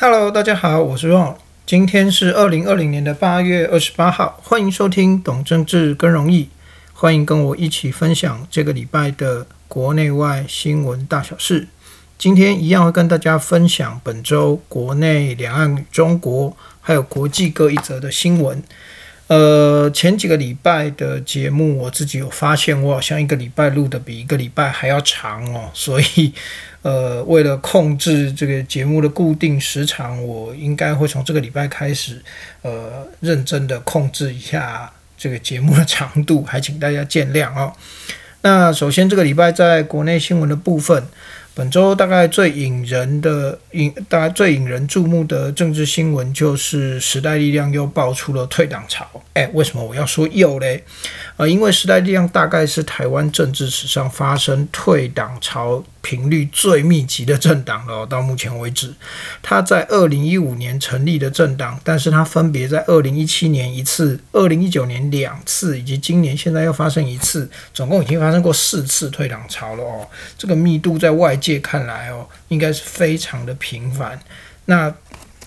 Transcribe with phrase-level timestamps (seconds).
[0.00, 1.34] Hello，大家好，我是 Ron，
[1.66, 6.50] 今天是二零二零年的八月二十八号，欢迎收听懂政治更容易，
[6.92, 11.66] 欢迎跟我一起分享这个礼拜的国内外新闻大小事。
[12.16, 18.62] 今天一样会跟大家分享本周国内两岸中国还有国际各一则的新闻。
[19.26, 26.32] 呃，前几个礼拜的节目，我自己有发现，我好像一个礼拜录的比一个礼拜还要长哦，所以。
[26.82, 32.22] 呃，为了控制这个节目的固定时长，我应该会从这个礼拜开始，
[32.62, 37.72] 呃，认真的控制一下这个节目的长度， 还请大家见谅哦。
[38.42, 41.04] 那首先，这个礼拜在国内新闻的部分。
[41.54, 49.04] 本周大概最引人的引，大概最引人注目的政治新闻就是时代力量又爆出了退党潮。
[49.34, 50.84] 哎，为什么我要说又嘞？
[51.36, 58.06] 呃，因为时代力量大概是台湾政治史上发生退党潮频率最密集的政党了。
[58.06, 58.94] 到目前为止，
[59.42, 70.08] 他在二零一五年成立的政党，但是他分别在二零一七年一次，二零一九年两次，以及今年现在又发生一次，总共已经发生过四次退党潮了哦。
[70.38, 71.58] 这个密度在外界。
[71.60, 74.18] 看来哦，应该是非常的频繁，
[74.66, 74.94] 那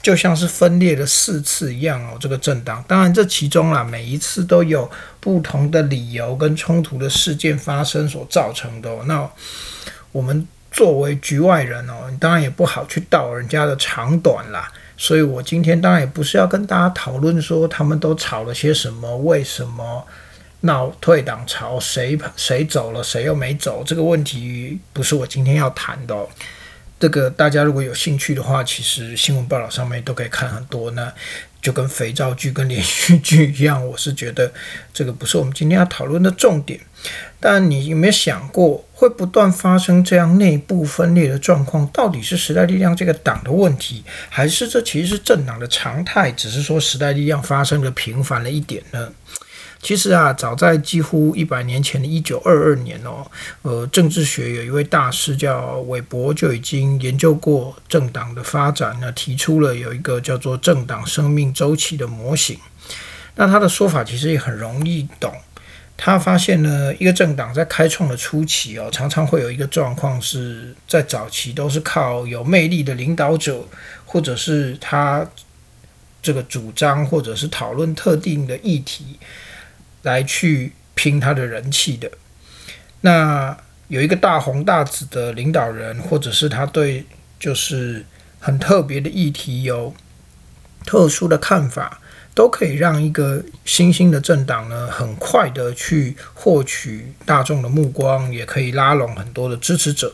[0.04, 2.18] 就像是分裂了四次一样哦。
[2.20, 9.04] 这个政党，当然这其中啦，每一次都有不同的理由跟冲突的事件发生所造成的哦。
[9.08, 9.28] 那
[10.12, 14.72] 我们作为局外人哦，你当然也不好去道人家的长短啦。
[14.98, 20.06] 所以我今天当然也不是要跟大家讨论说他们都吵了些什么，为什么。
[20.64, 23.84] 闹退党潮，谁谁走了，谁又没走？
[23.84, 26.14] 这个问题不是我今天要谈的。
[26.14, 26.30] 哦
[27.00, 30.92] 这个大家如果有兴趣的话，其实新闻报道上面都可以看很多。
[30.92, 31.12] 那
[31.60, 34.54] 就跟肥皂剧、跟连续剧一样，我是觉得
[34.94, 36.80] 这个不是我们今天要讨论的重点。
[37.40, 46.32] 但你有没有想过，会不断发生这样内部分裂的状况，到底是时代力量这个党的问题，还是这其实是政党的常态？
[46.32, 49.10] 只是说时代力量发生的频繁了一点呢？
[49.82, 53.26] 其实啊，早在几乎一百年前的一九二二年哦，
[53.64, 62.60] 呃，政治学有一位大师叫韦伯，就已经研究过政党的发展，那提出了有一个叫做政党生命周期的模型。
[63.34, 65.34] 那他的说法其实也很容易懂。
[66.04, 73.64] 他发现呢，一个政党在开创的初期哦，常常会有一个状况是在早期都是靠有魅力的领导者，
[74.06, 75.24] 或者是他
[76.24, 79.20] 这个主张或者是讨论特定的议题。
[80.04, 82.10] 来去拼他的人气的，
[83.02, 83.56] 那
[83.88, 87.06] 有一个大红大紫的领导人，或者是他对
[87.40, 88.04] 就是
[88.40, 89.94] 很特别的议题有
[90.88, 92.01] 特殊的看法，
[92.34, 100.14] 都可以让一个新兴的政党呢，很快的去获取大众的目光，也可以拉拢很多的支持者。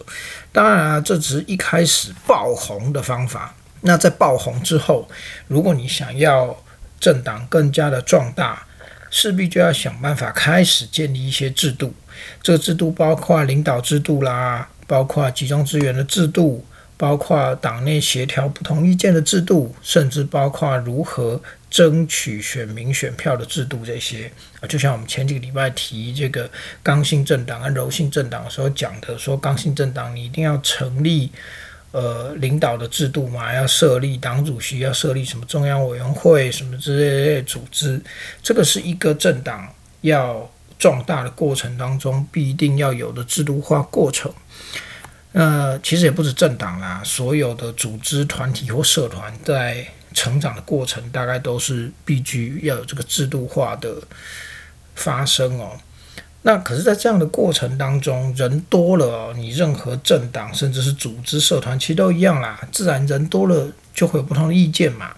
[0.52, 3.56] 当然啊，这只是一开始爆红的方法。
[3.82, 5.08] 那在爆红之后，
[5.48, 6.58] 如果你想要
[7.00, 8.66] 政党更加的壮大，
[9.12, 11.94] 势必就要想办法开始建立一些制度，
[12.42, 16.66] 这个制度包括领导制度啦，包括集中资源的制度，
[16.98, 21.40] 包括党内协调不同意见的制度，甚至包括如何
[21.70, 23.86] 争取选民选票的制度。
[23.86, 26.50] 这些啊，就像我们前几个礼拜提这个
[26.82, 31.32] 刚性政党和柔性政党的时候讲的，说刚性政党你一定要成立。
[31.92, 38.00] 呃，领导的制度嘛，要设立党主席，要设立什么中央委员会什么之类的组织，
[38.44, 40.48] 这个是一个政党要
[40.78, 44.32] 壮大的过程当中必定要有的制度化过程。
[45.32, 53.96] 那其实也不止政党啦，所有的组织团体或社团在成长的过程，大概都是必须要有这个制度化的
[54.96, 55.72] 发生哦。
[56.44, 62.58] 那可是，在这样的过程当中，人多了，你任何政党甚至是组织社团，其实都一样啦。
[62.72, 65.14] 自然人多了，就会有不同的意见嘛。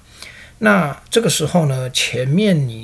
[0.60, 2.84] 那这个时候呢，前面你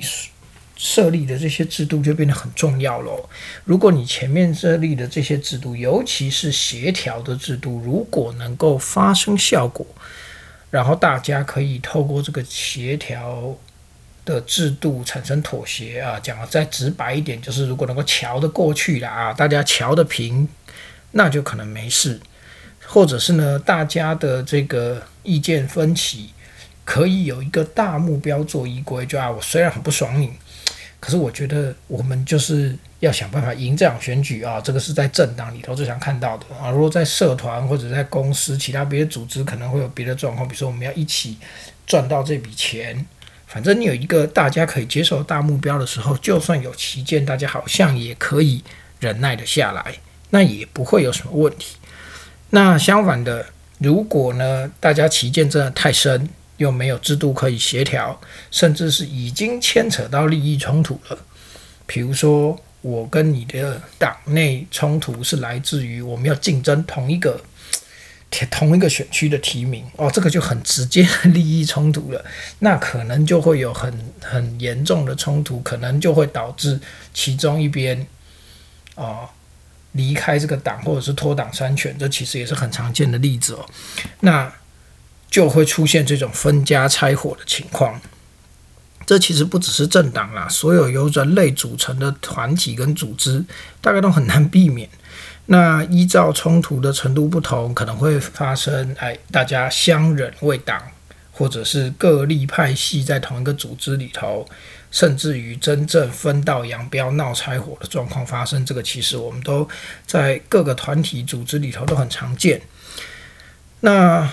[0.77, 3.28] 设立的这些制度就变得很重要喽。
[3.63, 9.87] 如果你前面设立的这些制度，尤其是协调的制度，如果能够发生效果，
[10.75, 13.55] 然后大家可以透过这个协调。
[14.25, 20.49] 的制度产生妥协啊，讲的再直白一点，就是如果能够瞧得过去了啊，大家瞧得平，
[21.11, 22.17] 那就可能没事；
[22.87, 26.31] 或者是呢，大家的这个意见分歧，
[26.83, 30.31] 可以有一个大目标做依归，就啊，我虽然很不爽你，
[30.99, 32.75] 可是我觉得我们就是
[33.05, 36.69] 要想办法赢这场选举啊，这个是在政党里头最常看到的啊。
[36.72, 41.37] 如果在社团或者在公司其他别的组织，可能会有别的状况，比如说我们要一起
[41.85, 43.05] 赚到这笔钱。
[43.47, 48.63] 反正你有一个大家可以接受的大目标的时候，就算有旗舰，大家好像也可以
[48.99, 49.96] 忍耐的下来，
[50.31, 51.78] 那也不会有什么问题。
[52.49, 53.46] 那相反的，
[53.78, 56.28] 如果呢大家旗舰真的太深，
[56.58, 58.19] 又没有制度可以协调，
[58.49, 61.17] 甚至是已经牵扯到利益冲突了，
[61.85, 67.41] 比如说我跟你的党内冲突是来自于我们要竞争同一个。
[68.52, 72.26] 同一个选区的提名哦，这个就很直接的 利益冲突了，
[72.59, 76.78] 那可能就会有很很严重的冲突，可能就会导致
[77.14, 78.05] 其中一边
[78.96, 79.29] 哦
[79.93, 83.66] 离开这个党，或者是脱党参选，这其实也是很常见的例子哦。
[84.20, 84.52] 那
[85.32, 88.02] 就会出现这种分家拆伙的情况。
[89.05, 93.43] 这其实不只是政党啦，所有由人类组成的团体跟组织，
[93.81, 94.90] 大概都很难避免。
[95.46, 100.81] 那依照冲突的程度不同，可能会发生哎，大家相忍为党，
[101.31, 104.43] 或者是各立派系在同一个组织里头，
[104.90, 108.66] 甚至于真正分道扬镳、闹拆伙的状况发生。
[108.66, 109.69] 这个其实我们都
[110.08, 112.59] 在各个团体组织里头都很常见。
[113.81, 114.28] 那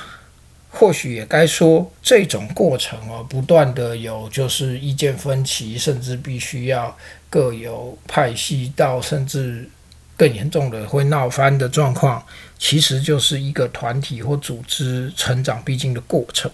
[0.73, 6.97] 或许也该说，这种过程哦，不断的有就是意见分歧，甚至必须要
[7.31, 9.71] 各有派系到甚至。
[10.15, 12.25] 更严重的会闹翻的状况，
[12.57, 16.49] 其实就是一个团体或组织成长必经的过程。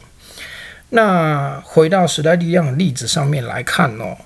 [0.89, 4.17] 那回到时代力量的例子上面来看哦，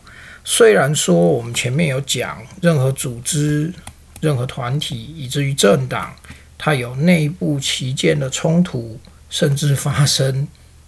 [0.44, 3.72] 虽然说我们前面有讲，任何组织、
[4.20, 6.14] 任何团体，以至于政党，
[6.56, 9.00] 它有内部旗舰的冲突，
[9.32, 10.46] 甚至发生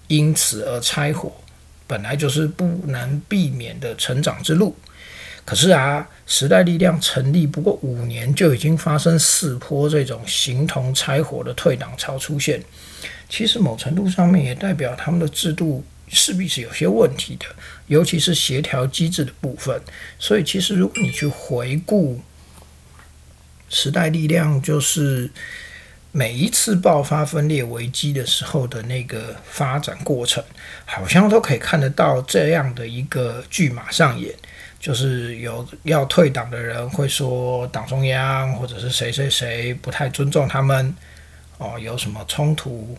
[0.08, 1.32] 因此而拆伙，
[1.86, 4.76] 本来就是不难避免的成长之路。
[5.46, 12.62] 可是啊，时代力量成立不过五年，就已经发生四波这种形同拆伙的退党潮出现。
[13.30, 17.46] 其实某程度上面也代表他们的制度势必是有些问题的，
[17.86, 19.80] 尤其是协调机制的部分。
[20.18, 22.20] 所以，其实如果你去回顾
[23.70, 25.30] 时代力量，就是
[26.16, 30.40] 每一次爆发分裂危机的时候的那个发展过程，
[30.84, 34.32] 好像都可以看得到这样的一个剧码上演。
[34.78, 40.94] 就是有要退党的人会说党中央或者是谁谁谁不太尊重他们
[41.58, 42.96] 哦，有什么冲突，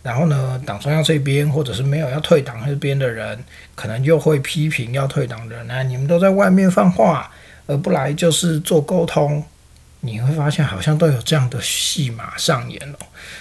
[0.00, 3.42] 然后呢，党中央这边或者是没有要退党这边的人，
[3.74, 7.28] 可能就会批评要退党的人，那你们都在外面放话，
[7.66, 9.44] 而不来就是做沟通。
[10.04, 12.96] 你会发现，好像都有这样的戏码上演哦。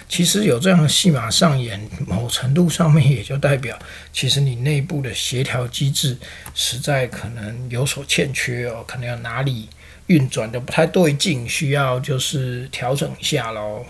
[0.07, 3.77] 其实有这样的戏码上演，某程度上面也就代表，
[4.13, 6.15] 其实你内部的协调机制
[6.53, 9.67] 实在可能有所欠缺哦，可能有哪里
[10.05, 13.83] 运转的不太对劲，需要就是调整一下喽。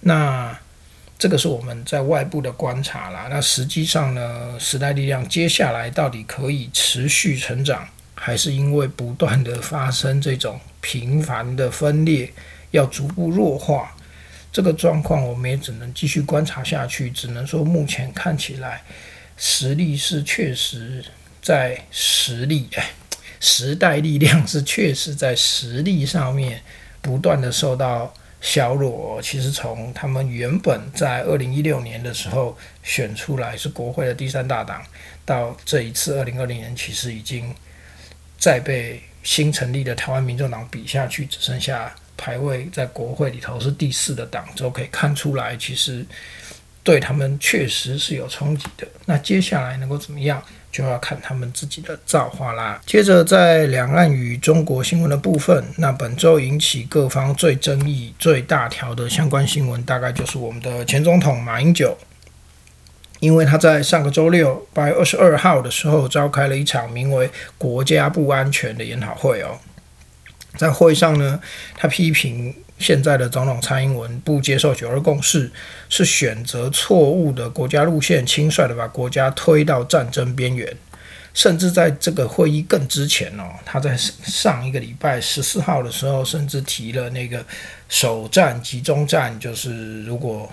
[0.00, 0.58] 那
[1.16, 3.28] 这个是我们在外部的观察啦。
[3.30, 7.88] 那实际上呢，时代力量接下来到底可以持续成长？
[8.16, 12.32] 还是因为不断的发生这种频繁的分裂，
[12.70, 13.94] 要逐步弱化
[14.52, 17.10] 这个状况，我们也只能继续观察下去。
[17.10, 18.82] 只能说目前看起来，
[19.36, 21.04] 实力是确实
[21.42, 22.68] 在实力，
[23.40, 26.62] 时代力量是确实在实力上面
[27.00, 29.20] 不断的受到削弱。
[29.22, 34.82] 其实从他们原本在二零一六年的时候选出来是国会的第三大党，
[35.24, 37.54] 到这一次二零二零年，其实已经。
[38.42, 46.04] 再被新成立的台湾民众党比下去，只剩下排位在国会里头是第四的党，就可以看出来，其实
[46.82, 48.86] 对他们确实是有冲击的。
[49.04, 50.42] 那接下来能够怎么样，
[50.72, 52.80] 就要看他们自己的造化啦。
[52.86, 61.96] 接着在两岸与中国新闻的部分，那本周引起各方最争议、最大条的相关新闻，大概就是我们的前总统马英九。
[63.20, 69.58] 因为他在上个周六八月二十二号的时候召开了一场名为“国家不安全”的研讨会哦，
[70.56, 71.38] 在会上呢，
[71.76, 75.52] 他批评现在的总统蔡英文不接受九二共识，
[75.90, 80.74] 是选择错误的国家路线，轻率的把国家推到战争边缘，
[81.34, 87.44] 甚至在这个会议更之前哦，他在上一个礼拜十四号的时候，甚至提了那个
[87.90, 90.50] 首战集中战，就是如果。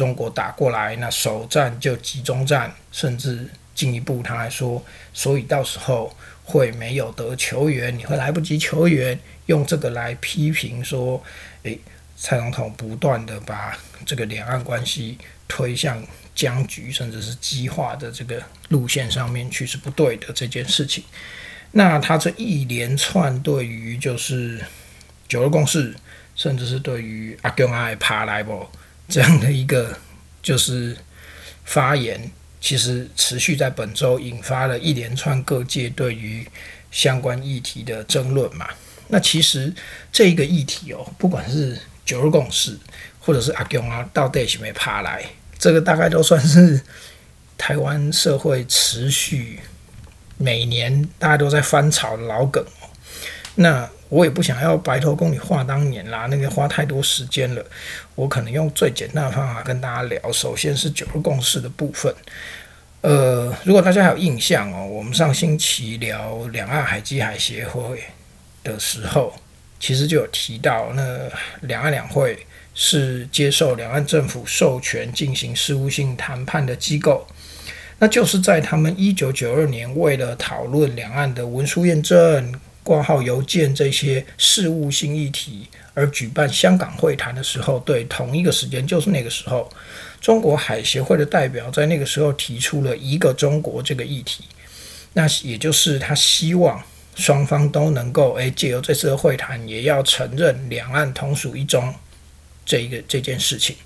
[0.00, 11.22] 中国打过来，那首战就集中战，甚至进一步，他还说，所以到时候会没有得球员，你会来不及球员，用这个来批评说，
[11.64, 11.78] 诶，
[12.16, 16.02] 蔡总统不断的把这个两岸关系推向
[16.34, 21.04] 僵局，甚至是激化的这个路线上面去是不对的这件事情。
[21.72, 24.64] 那他这一连串对于就是
[25.28, 25.94] 九二共识，
[26.34, 28.66] 甚至是对于阿公阿爬来不？
[29.10, 29.98] 这样的一个
[30.40, 30.96] 就是
[31.64, 36.46] 发言，其实持续在本周引发了一连串各界对于
[36.92, 38.68] 相关议题的争论嘛。
[39.08, 39.74] 那其实
[40.12, 42.78] 这一个议题哦，不管是九二共识，
[43.18, 45.24] 或者是阿公啊，到底是没爬来，
[45.58, 46.80] 这个大概都算是
[47.58, 49.58] 台湾社会持续
[50.38, 52.88] 每年大家都在翻炒的老梗哦。
[53.56, 57.64] 那我也不想要白头宫女话当年啦，那个花太多时间了。
[58.14, 60.30] 我可能用最简单的方法跟大家聊。
[60.30, 62.14] 首先是九二共识的部分。
[63.02, 68.02] 呃，如果大家还有印象哦，我们上星期聊两岸海基海协会
[68.62, 69.32] 的时候，
[69.78, 71.18] 其实就有提到，那
[71.62, 77.26] 两岸两会是接受两岸政府授权进行事务性谈判的机构，
[78.00, 82.52] 那就是在他们一九九二年为了讨论两岸的文书验证、
[82.90, 89.70] 挂号邮件这些事务性议题而举办香港会谈的时候，对，同一个时间就是那个时候。
[90.20, 94.42] 中国海协会的代表在那个时候提出了一个中国这个议题，
[95.12, 96.82] 那也就是他希望
[97.14, 101.94] 双方都能够诶借由这次的会谈，也要承认两岸同属一中
[102.66, 103.76] 这一个这件事情。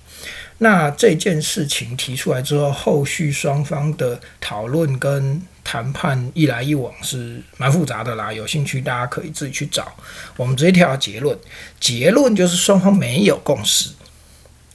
[0.57, 8.31] 那这件事情提出来之后，后续双方的讨论跟谈判一来一往是蛮复杂的啦。
[8.31, 9.91] 有兴趣大家可以自己去找。
[10.37, 11.37] 我们直接跳到结论，
[11.79, 13.89] 结论就是双方没有共识。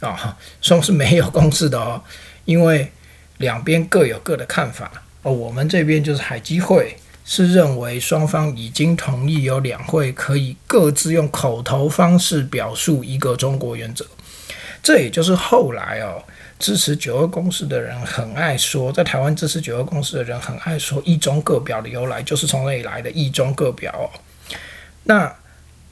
[0.00, 2.02] 啊，双方是没有共识的哦，
[2.44, 2.90] 因为
[3.38, 4.90] 两边各有各的看法。
[5.22, 14.04] 哦，我们这边就是海基会是认为双方已经同意有两会可以各自用口头方式表述一个中国原则。
[14.82, 16.24] 这也就是后来哦，
[16.60, 23.10] 支持九二共识的人很爱说，在台湾支持九二共识的人很爱说一中各表的由来，就是从那里来的。
[23.10, 24.10] 一中各表，
[25.04, 25.34] 那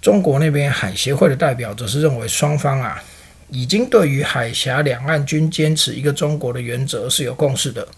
[0.00, 3.02] 中国那边海协会的代表则是认为双方啊。
[3.50, 7.88] 已经对于海峡两岸均坚持一个中国的原则是有共识的，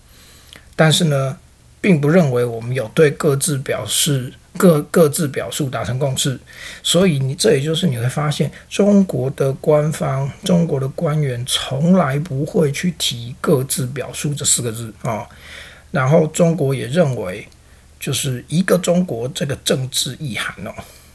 [0.76, 1.36] 但是呢，
[1.80, 6.38] 并不认为我们有对各自表示各各自表述达成共识，
[6.82, 15.26] 所以你这也就是你会发现中国的官方、中国的官员从来不会去提各自表述这四个字啊。
[15.90, 17.46] 然后中国也认为，
[17.98, 20.72] 就是一个中国这个政治意涵哦，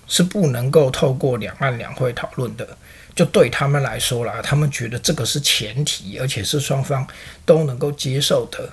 [0.07, 2.67] 是不能够透过两岸两会讨论的。
[3.13, 7.07] 就对他们来说啦，他们觉得这个是前提，而且是双方
[7.45, 8.69] 都能够接受的，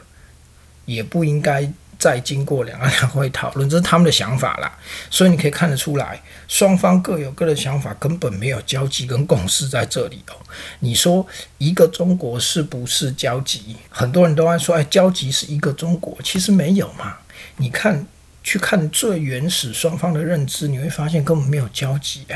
[0.84, 4.76] 也不应该再经过两岸两会讨论，这是他们的想法啦。
[5.08, 10.34] 所以你可以看得出来，双方各有各的想法，根本没有交集跟共识在这里哦。
[10.80, 11.24] 你说
[11.58, 13.76] 一个中国是不是交集？
[13.88, 17.18] 很多人都爱说，哎，交集是一个中国，其实没有嘛。
[17.58, 18.04] 你看。
[18.44, 22.26] 去看最原始双方的认知，你会发现根本没有交集。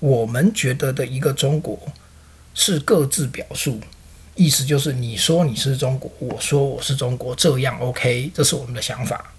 [0.00, 1.78] 我们觉得的一个中国
[2.54, 3.78] 是各自表述，
[4.34, 9.32] 意思就是你说你是中国，我说我是中国，这样 OK，这是我们的想法。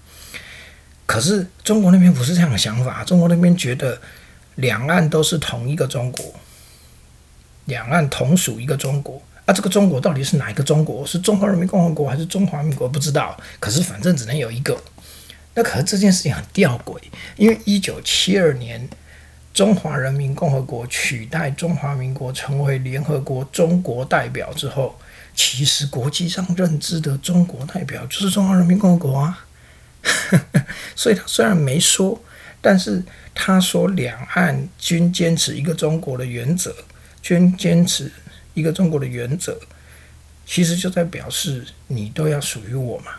[1.04, 4.00] 可是中国那边不是这样的想法，中国那边觉得
[4.56, 6.34] 两岸都是同一个中国，
[7.66, 9.22] 两岸同属一个中国。
[9.44, 11.06] 啊，这个中国到底是哪一个中国？
[11.06, 12.88] 是中华人民共和国还是中华民国？
[12.88, 13.38] 不知道。
[13.60, 14.76] 可是反正只能有一个。
[15.54, 16.98] 那可是这件事情很吊诡，
[17.36, 18.88] 因为一九七二年
[19.56, 24.94] 中华人民共和国取代中华民国成为联合国中国代表之后，
[25.34, 29.46] 其实国际上认知的中国代表就是中华人民共和国啊。
[30.94, 32.22] 所以他虽然没说，
[32.60, 33.02] 但是
[33.34, 36.76] 他说两岸均坚持一个中国的原则，
[37.22, 38.12] 均坚持
[38.52, 39.58] 一个中国的原则，
[40.44, 43.12] 其实就在表示你都要属于我嘛。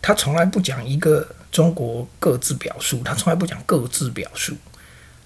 [0.00, 4.54] 他从来不讲一个中国各自表述，他从来不讲各自表述，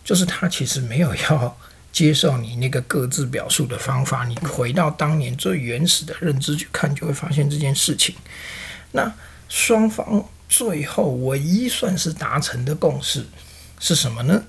[0.05, 1.57] 就是他其实没有要
[1.93, 4.25] 接受你那个各自表述的方法。
[4.25, 8.15] 你回到当年最原始的认知去看，就会发现这件事情。
[8.93, 9.13] 那
[9.49, 13.25] 双方最后唯一算是达成的共识
[13.79, 14.43] 是什么呢？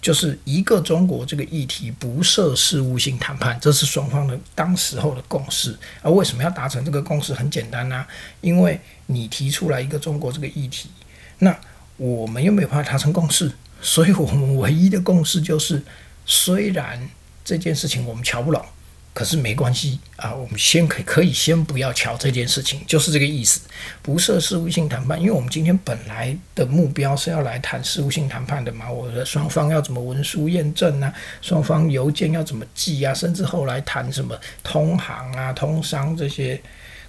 [0.00, 5.74] 就是一个中国这个议题不设事务性谈判，这是双方的当时候的共识。
[6.02, 7.32] 而为什么要达成这个共识？
[7.32, 8.06] 很简单呐，
[8.42, 10.90] 因为你提出来一个中国这个议题，
[11.38, 11.58] 那
[11.96, 13.50] 我们又没有办法达成共识，
[13.84, 15.80] 所以我们唯一的共识就是，
[16.24, 17.08] 虽然
[17.44, 18.64] 这件事情我们瞧不拢。
[19.12, 23.60] 可是没关系啊，我们先可以可以先不要瞧这件事情，就是这个意思，
[24.02, 28.90] 不设事务性谈判，因为我们今天本来的目标是要来谈事务性谈判的嘛。
[28.90, 31.14] 我的双方要怎么文书验证啊？
[31.40, 33.14] 双方邮件要怎么寄啊？
[33.14, 36.60] 甚至后来谈什么通航啊、通商这些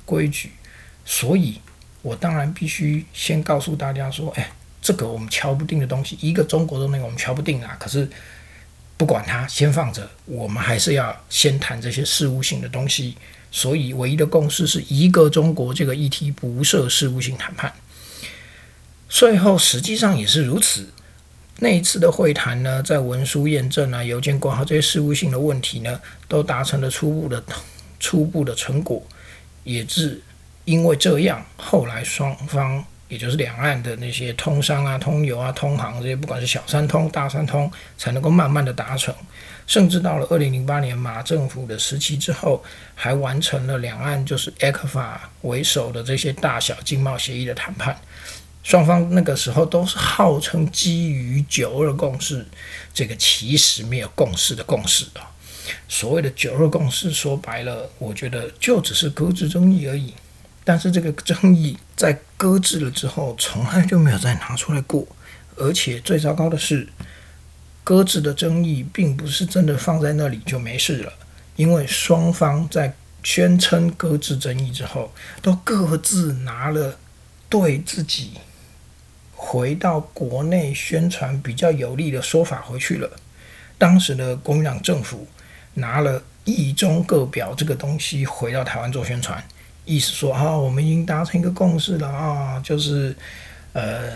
[0.06, 0.52] 规矩，
[1.06, 1.60] 所以
[2.04, 4.52] 我当然必须先告诉大家说，哎，
[4.86, 7.76] 这个我们敲不定的东西，一个中国的那个我们敲不定啊。
[7.80, 8.08] 可是。
[8.98, 10.10] 不管它，先放着。
[10.24, 13.18] 我们还是要先谈这些事务性的东西。
[13.52, 17.74] 所以，唯一的共识是一个中国这个议题不设事务性谈判。
[19.10, 20.88] 最后，实际上也是如此。
[21.60, 26.00] 那一次的会谈呢，在文书验证啊、邮件挂号这些事务性的问题呢，
[26.30, 27.44] 都达成了初步的
[28.00, 29.06] 初步的成果，
[29.66, 30.22] 也是
[30.64, 39.14] 因为这样，后来双方也就是两岸的那些通商啊、通邮啊、通航这些，不管是小三通、大三通，才能够慢慢的达成，
[39.68, 42.64] 甚至到了二零零八年马政府的时期之后，
[42.96, 47.96] 还完成了两岸就是 ECFA 为首的这些大小经贸协议的谈判。
[48.64, 52.44] 双方那个时候都是号称基于九二共识，
[52.92, 55.30] 这个其实没有共识的共识啊。
[55.88, 60.16] 所谓的九二共识，说白了，我觉得就只是搁置争议而已。
[60.66, 65.08] 但是这个争议在搁置了之后，从来就没有再拿出来过。
[65.56, 66.90] 而且最糟糕的是，
[67.84, 71.14] 搁置的争议并不是真的放在那里就没事了，
[71.56, 72.94] 因为双方在
[73.24, 76.98] 宣称搁置争议之后，都各自拿了
[77.48, 78.32] 对自己。
[79.38, 83.10] 回到国内宣传比较有利的说法回去了。
[83.78, 85.28] 当时的国民党政府
[85.76, 89.44] 拿了“一中各表”这个东西回到台湾做宣传，
[89.86, 93.16] 意思说啊，我们已经达成一个共识了啊，就是
[93.74, 94.12] 呃，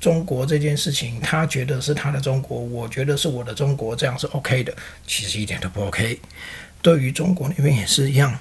[0.00, 4.74] 中国这件事情，他觉得是他的中国，我觉得是我的中国，这样是 OK 的。
[5.06, 6.20] 其实一点都不 OK。
[6.80, 8.38] 对于中国那边也是一样。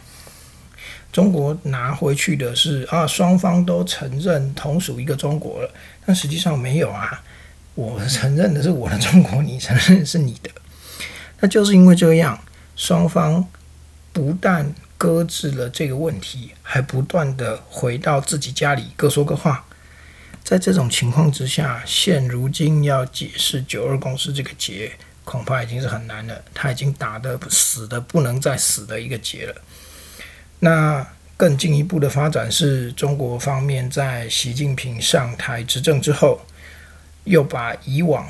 [1.12, 5.72] 中国拿回去的是啊，双方都承认同属一个中国了，
[6.06, 7.24] 但实际上没有啊。
[7.76, 10.50] 我承认的是我的中国，你承认是你的。
[11.40, 12.40] 那就是因为这样，
[12.76, 13.48] 双方
[14.12, 19.66] 不但搁置了这个问题，还不断的回到自己家里各说各话。
[20.46, 24.94] 在这种情况之下，现如今要解释九二共识这个结，
[25.26, 26.42] 恐怕已经是很难了。
[26.54, 29.56] 他已经打得死的不能再死的一个结了。
[30.60, 31.06] 那
[31.36, 36.40] 更进一步的发展是中国方面在习近平上台执政之后，
[37.26, 38.26] 又把以往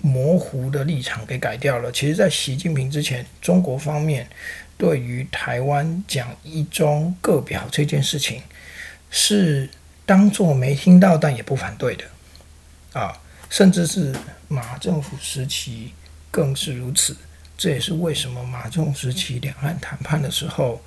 [0.00, 1.90] 模糊的立场给改掉了。
[1.92, 4.28] 其实，在习近平之前，中国方面
[4.76, 8.42] 对于台湾讲一中各表这件事情，
[9.10, 9.68] 是
[10.04, 12.04] 当做没听到，但也不反对的
[12.92, 13.20] 啊，
[13.50, 14.14] 甚至是
[14.48, 15.92] 马政府时期
[16.30, 17.16] 更是如此。
[17.56, 20.80] 这也是为什么马政时期两岸谈判的时候。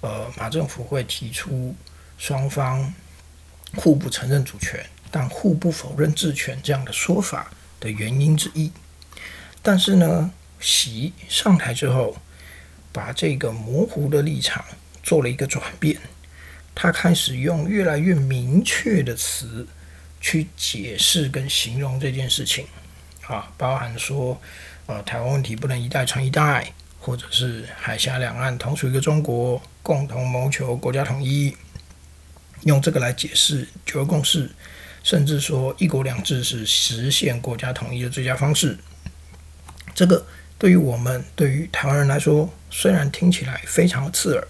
[0.00, 1.74] 呃，马政府会提出
[2.18, 2.94] 双方
[3.74, 4.78] 互不承认主权，
[5.10, 8.70] 但互不否认治权这样的说法的原因之一。
[9.62, 12.16] 但是呢，习上台之后，
[12.92, 14.64] 把这个模糊的立场
[15.02, 15.98] 做了一个转变，
[16.74, 19.66] 他开始用越来越明确的词
[20.20, 22.66] 去解释跟形容这件事情
[23.26, 24.40] 啊，包含说，
[24.86, 26.72] 呃，台湾问题不能一代传一代。
[27.00, 31.56] 或者是海峡两岸同属一个中国，共同谋求国家统一，
[32.64, 34.50] 用这个来解释九二共识，
[35.02, 38.78] 甚至说一国两制是实现国家统一的最佳方式。
[39.94, 40.26] 这个
[40.58, 44.46] 对于我们对于台湾人来说，虽然听起来非常刺耳，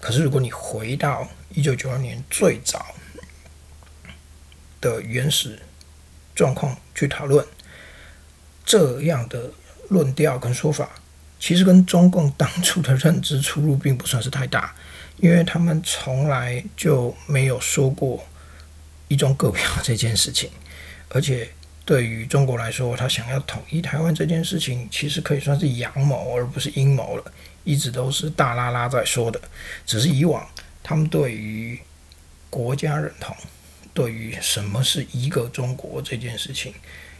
[0.00, 2.94] 可是如果你回到一九九二年最早
[4.80, 5.58] 的原始
[6.34, 7.46] 状况去讨论
[8.64, 9.50] 这样的
[9.88, 10.88] 论调跟说法。
[11.42, 14.74] 其实跟中共当初的认知出入并不算是太大，
[15.16, 18.26] 因为他们从来就没有说过
[19.10, 20.48] 一中各表这件事情，
[21.08, 21.50] 而且
[21.84, 27.32] 对于中国来说，他想要统一台湾这件事情，其实可以算是阳谋而不是阴谋了，
[27.64, 29.40] 一直都是大拉拉在说的，
[29.84, 30.48] 只是以往
[30.82, 31.78] 他们对于
[32.48, 33.36] 国家认同，
[33.92, 36.72] 对于什么是一个中国这件事情，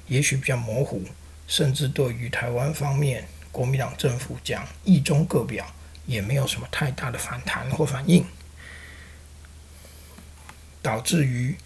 [0.06, 1.02] 也许比较模糊，
[1.48, 3.26] 甚至对于台湾方面。
[3.52, 5.66] 国民党政府讲一中各表，
[6.06, 8.24] 也没有什么太大的反弹或反应，
[10.80, 11.56] 导致于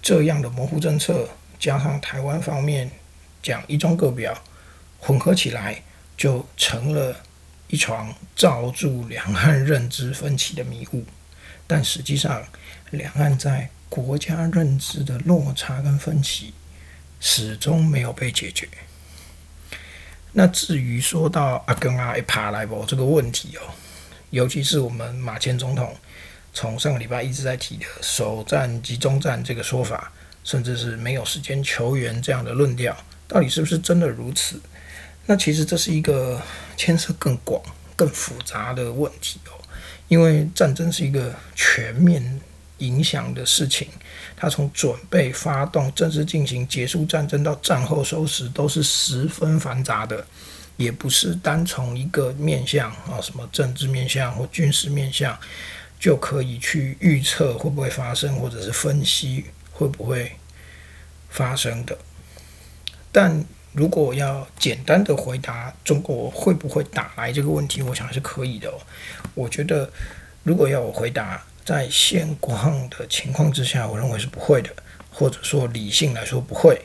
[0.00, 2.90] 这样的模糊政策，加上台湾方面
[3.42, 4.42] 讲一中各表，
[4.98, 5.82] 混合起来，
[6.16, 7.16] 就成了
[7.68, 11.04] 一床罩住两岸认知分歧的迷雾。
[11.66, 12.46] 但实际上，
[12.90, 16.54] 两岸在国家认知的落差跟分歧，
[17.20, 18.68] 始终没有被解决。
[20.32, 23.62] 那至于说到阿根阿一爬来不这个问题哦，
[24.30, 25.94] 尤其是我们马前总统
[26.60, 30.10] 从上个礼拜一直在提的首战集中战这个说法，
[30.42, 32.96] 甚至是没有时间求援这样的论调，
[33.28, 34.60] 到底是不是真的如此？
[35.26, 36.42] 那其实这是一个
[36.76, 37.62] 牵涉更广、
[37.94, 39.54] 更复杂的问题哦，
[40.08, 42.40] 因为战争是一个全面。
[42.78, 43.88] 影响的事情，
[44.36, 50.24] 它从准备、发动、正式进行、结束战争到战后收拾，都是十分繁杂的，
[50.76, 55.36] 也不是单从一个面向啊，什么政治面向或军事面向
[55.98, 60.32] 就可以去预测会不会发生，或者是分析会不会
[61.28, 61.98] 发生的。
[63.10, 68.72] 但如果要简单的回答中国会不会打来这个问题，我想是可以的。
[69.34, 69.90] 我觉得，
[70.42, 74.70] 如果要我回答，在现况的情况之下，我认为是不会的，
[75.10, 76.80] 或者说理性来说不会。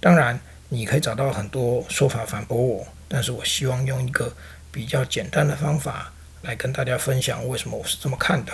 [0.00, 0.38] 当然，
[0.70, 4.34] 你可以找到很多说法反驳我，但是我希望用一个
[4.72, 6.12] 比较简单的方法
[6.44, 8.52] 来跟大家分享为什么我是这么看的。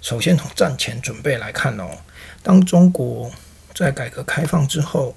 [0.00, 1.98] 首先从战前准备来看哦，
[2.42, 3.30] 当中国
[3.72, 5.16] 在改革开放之后。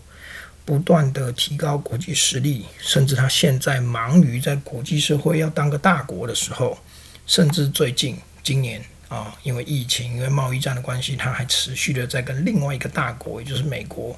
[0.63, 6.77] 不断的提高国际实力，甚至他现在忙于在国际社会要当个大国的时候，
[7.25, 14.17] 甚至最近今年啊，因为疫情、因为贸易战的关系，他还持续的在跟另外一个大国，也就是美国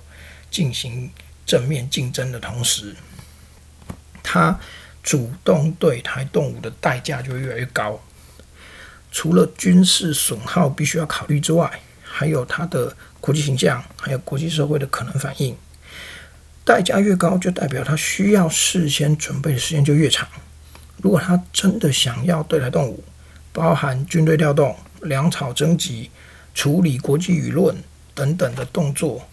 [0.52, 1.10] 进行
[1.46, 2.94] 正面竞争的同时，
[4.22, 4.60] 他
[5.04, 8.02] 主动对台动武的代价就越来越高。
[9.12, 15.56] 除了军事损耗必须要考虑之外，还有他的国际形象，还有国际社会的可能反应。
[16.66, 20.28] 代价越高，就代表他需要事先准备的时间就越长。
[21.02, 23.04] 如果他真的想要对台动武，
[23.52, 26.10] 包含军队调动、粮草征集、
[26.56, 27.76] 处理国际舆论
[28.16, 29.28] 等等的动作，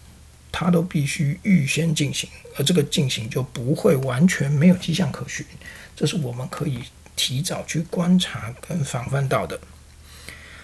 [0.51, 5.45] 他都必须预先进行，而这个进行就不会完全没有迹象可循。
[5.95, 6.79] 这是我们可以
[7.15, 9.59] 提早去观察跟防范到的。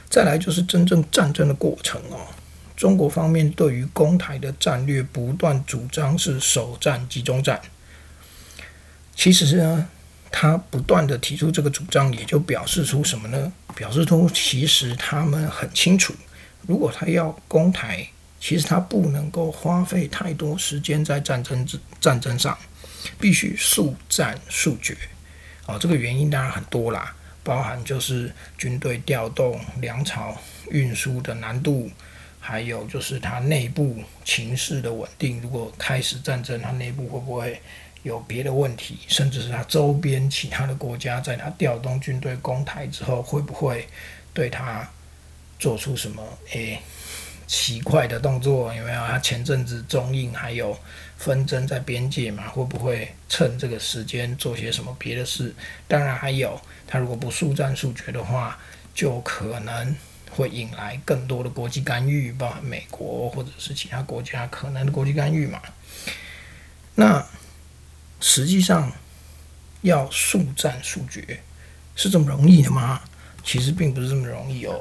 [0.10, 2.28] 再来就是真正战争的过程哦。
[2.76, 7.60] 中国方面对于攻台的战略不断主张是首战集中战，
[9.16, 9.90] 其实呢，
[10.32, 13.52] 他不断的提出这个主张，也就表示出什么呢？
[13.76, 16.14] 表示出其实他们很清楚，
[16.68, 18.08] 如果他要攻台，
[18.40, 22.58] 其实他不能够花费太多时间在战争之战争上，
[23.20, 24.96] 必须速战速决。
[25.66, 31.90] 哦，这个原因当然很多啦，包含就是军队调动、粮草运输的难度。
[32.40, 37.62] 还有就是它内部情势的稳定，如果开始战争，它内部会不会
[38.04, 39.00] 有别的问题？
[39.10, 43.86] 甚至是它周边其他的国家，在它调动军队攻台之后，会不会
[44.34, 44.90] 对它
[45.60, 46.82] 做出什么诶
[47.48, 48.72] 奇怪的动作？
[48.74, 49.08] 有没有？
[49.08, 50.78] 他前阵子中印还有
[51.18, 52.48] 纷争在边界嘛？
[52.50, 55.56] 会不会趁这个时间做些什么别的事？
[55.88, 58.60] 当然还有，他如果不速战速决的话，
[58.94, 59.96] 就可能。
[60.30, 65.60] 会引来更多的国际干预，包含美国或者是其他国家可能的国际干预嘛？
[66.94, 67.26] 那
[68.20, 68.92] 实际上
[69.82, 71.42] 要速战速决
[71.96, 73.02] 是这么容易的吗？
[73.44, 74.80] 其实并不是这么容易哦。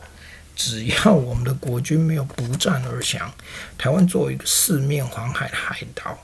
[0.56, 3.32] 只要我们的国军没有不战而降，
[3.78, 6.18] 台湾作为一个四面环海的海岛。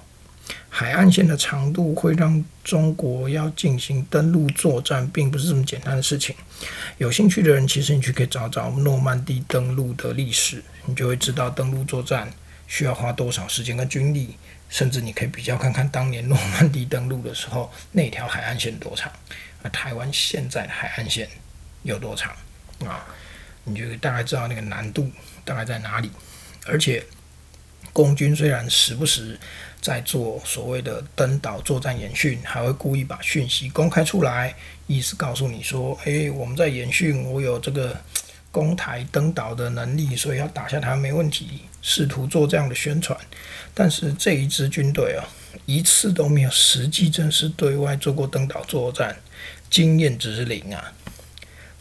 [0.69, 6.35] 海岸线的长度会让中国要进行登陆作战，并不是这么简单的事情。
[6.97, 12.33] 有兴趣的人，其实你去可以找找诺曼底登陆的历史，你就会知道登陆作战
[12.67, 14.37] 需要花多少时间跟军力。
[14.71, 19.13] 甚至你可以比较看看当年诺曼底登陆的时候， 那条海岸线多长，
[19.63, 21.29] 而台湾现在的海岸线
[21.83, 22.33] 有多长
[22.87, 23.05] 啊？
[23.65, 25.11] 你就大概知道那个难度
[25.45, 26.11] 大概在哪里。
[26.67, 27.05] 而且，
[27.93, 29.39] 共军虽然时不时
[29.81, 34.55] 在做所谓的登岛作战演训，还会故意把讯息公开出来，
[34.87, 38.01] 意思告诉你说：“诶，我们在演训，我有这个
[38.51, 43.19] 攻台登岛的能力，所以要打下台没问题。”试图做这样的宣传，
[43.75, 45.27] 但是这一支军队啊，
[45.67, 49.17] 一次都没有实际正式对外做过登岛作战，
[49.69, 50.93] 经验值是零啊。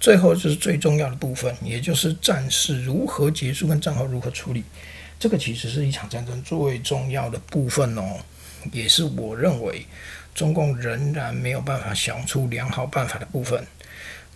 [0.01, 4.63] 最后就是最重要的部分，也就是战事如何结束跟战后如何处理。
[5.19, 8.17] 这个其实是一场战争最重要的部分哦，
[8.71, 9.85] 也是我认为
[10.33, 13.63] 中共仍然没有办法想出良好办法的部分。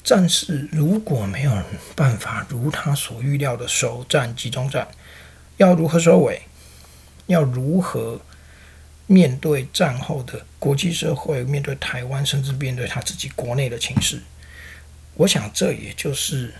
[0.03, 1.63] 战事如果没有
[1.95, 4.87] 办法如他所预料的首战集中战，
[5.57, 6.43] 要如何收尾？
[7.25, 8.21] 要如何
[9.07, 14.21] 面对战后的国际社会，面对台湾，甚至面对他自己国内的情势？
[15.15, 16.53] 我想这也就是。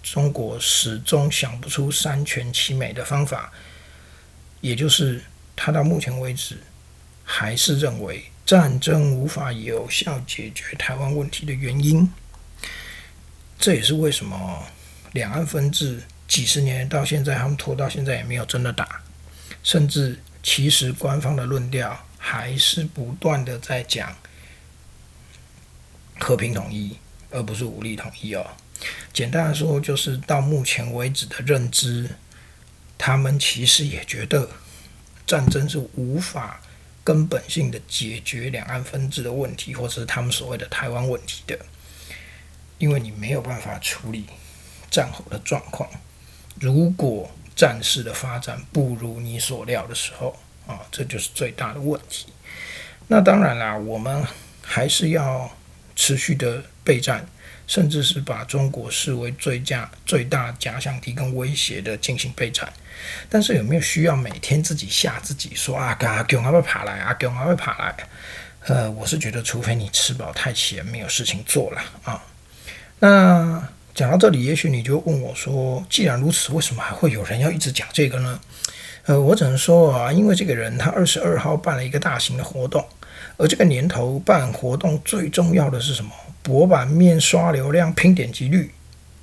[0.00, 3.52] 中国始终想不出三全其美的方法，
[4.62, 5.22] 也就是
[5.54, 6.56] 他到目前为止
[7.24, 12.10] 还是认为战争无法有效解决台湾问题的原因。
[13.58, 14.64] 这也是为什么
[15.12, 19.02] 两岸分治几十年到现在，他们拖到现在也没有真的打，
[19.62, 24.16] 甚至其实官方的论调还是不断的在讲
[26.18, 26.96] 和平统一，
[27.30, 28.46] 而不是武力统一哦。
[29.12, 32.10] 简单的说，就是到目前为止的认知，
[32.96, 34.48] 他们其实也觉得
[35.26, 36.60] 战争是无法
[37.02, 41.58] 根本性的解决两岸分治的问题，或者是他们所谓的台湾问题的，
[42.78, 44.26] 因为你没有办法处理
[44.90, 45.90] 战后的状况。
[46.60, 52.26] 如果战事的发展不如你所料的时候，啊，这就是最大的问题。
[53.08, 54.24] 那当然啦，我们
[54.62, 55.50] 还是要
[55.96, 57.22] 持续的备战，
[57.66, 62.72] 甚至是把中国视为最佳、最大假想敌跟威胁的进行备战。
[63.28, 67.94] 但是有没有需要每天自己吓自己说啊，阿强还会爬来，阿强还会爬来？
[68.66, 72.24] 呃，我是觉得，除非你吃饱太闲，没有事情做了啊。
[73.00, 78.40] 那讲到这里，也许你就问我说，既然如此，为什么还会有人要一直讲这个呢？
[79.04, 82.86] 呃，我只能说啊，因为这个人他二十二号办了一个大型的活动，
[83.36, 86.10] 而这个年头办活动最重要的是什么？
[86.48, 88.70] 博版面刷流量拼点击率。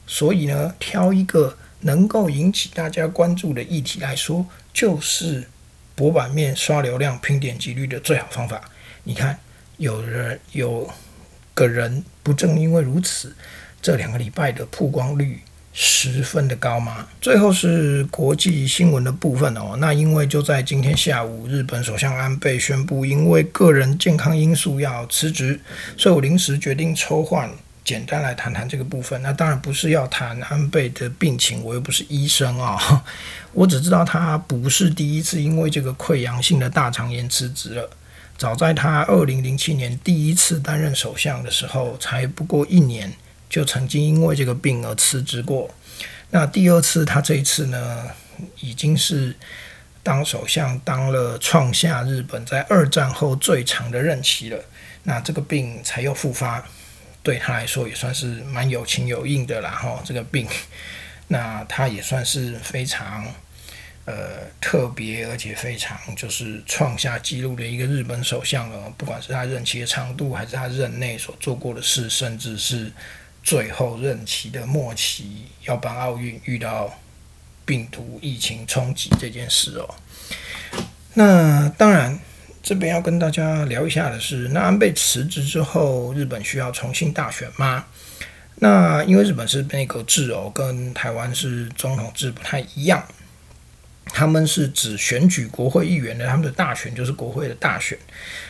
[0.06, 5.48] 所以呢，挑一个能够引起大家关注的议题来说，就是
[5.96, 8.62] 博版面刷流量拼点击率的最好方法。
[9.06, 9.40] 你看，
[9.78, 10.88] 有人有
[11.56, 13.36] 个人不正因为如此，
[13.82, 15.40] 这两个礼拜的曝光率
[15.78, 17.06] 十分的高吗？
[17.20, 19.76] 最后是国际新闻的部分哦。
[19.78, 25.60] 那因为就在今天下午，日本首相安倍宣布因为个人健康因素要辞职，
[25.98, 27.52] 所以我临时决定抽换。
[27.84, 33.04] 简单来谈谈这个部分，那当然不是要谈安倍的病情，我又不是医生啊，
[33.54, 37.88] 我只知道他不是第一次因为这个溃疡性的大肠炎辞职了。
[38.38, 43.14] 早在他二零零七年第一次担任首相的时候，才不过一年，
[43.50, 45.70] 就曾经因为这个病而辞职过。
[46.32, 48.10] 那第二次，他这一次呢，
[48.60, 49.36] 已经是
[50.04, 54.60] 当首相当了创下日本在二战后最长的任期了。
[55.04, 56.66] 那这个病才又复发，
[57.22, 59.70] 对他来说也算是蛮有情有义的啦。
[59.70, 60.48] 哈，这个病，
[61.28, 63.26] 那他也算是非常。
[64.08, 68.88] 呃，特别而且非常就是创下纪录的一个日本首相了。
[68.96, 72.92] 不管是他任期的长度，还是他任内所做过的事，甚至是
[73.46, 76.92] 最后任期的末期要办奥运遇到
[77.64, 79.96] 病毒疫情冲击这件事哦。
[81.14, 82.20] 那当然，
[82.64, 87.86] 这边要跟大家聊一下的是，那安倍辞职之后，日本需要重新大选吗？
[88.56, 93.06] 那因为日本是内阁制哦，跟台湾是总统制不太一样。
[94.06, 97.98] 他们是指选举国会议员的，他们的大选就是国会的大选。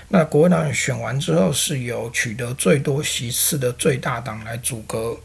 [0.10, 5.18] 那国会大选选完之后，是由取得最多席次的最大党来组阁。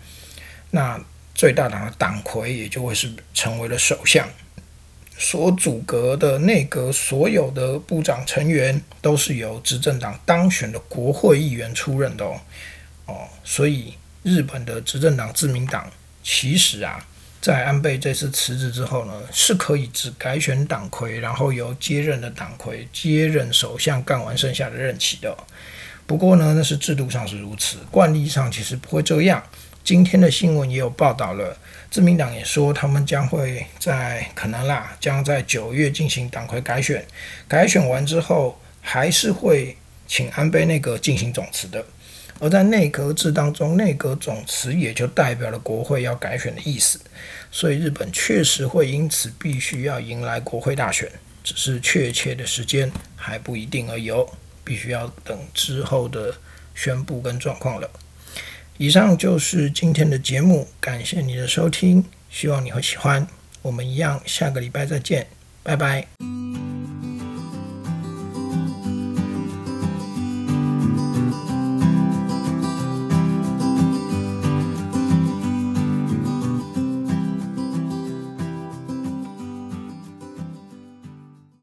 [0.70, 0.98] 那
[1.34, 4.26] 最大党的党魁也就会是成为了首相。
[5.18, 12.40] 所组阁的内阁所有的部长成员都是由执政党当选的国会议员出任的哦。
[13.06, 15.90] 哦，所以日本的执政党自民党
[16.22, 17.06] 其实啊。
[17.40, 25.35] 在安倍这次辞职之后呢，是可以只改选党魁，然后由接任的党魁接任首相，干完剩下的任期的。
[26.07, 29.42] 不过呢，那是制度上是如此，惯例上其实不会这样。
[29.83, 31.57] 今天的新闻也有报道了，
[31.90, 37.03] 自民党也说他们将会在可能啦，将在九月进行党魁改选，
[37.48, 41.83] 改选完之后还是会请安倍内阁进行总辞的。
[42.40, 46.98] 而在内阁制当中，内阁总辞也就代表了国会要改选的意思，
[47.53, 51.09] 所以日本确实会因此必须要迎来国会大选，
[51.44, 54.26] 只是确切的时间还不一定而已哦，
[54.64, 56.35] 必须要等之后的
[56.74, 57.88] 宣布跟状况了。
[58.79, 63.29] 以上就是今天的节目，感谢你的收听，希望你会喜欢。
[63.61, 65.26] 我们一样，下个礼拜再见，
[65.62, 66.07] 拜拜。